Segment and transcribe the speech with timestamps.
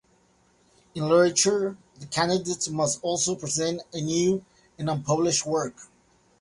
[0.95, 4.43] In literature, the candidates must also present a new
[4.79, 5.75] and unpublished work.